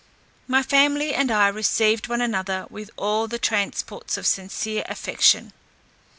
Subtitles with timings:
[0.47, 5.53] My family and I received one another with all the transports of sincere affection.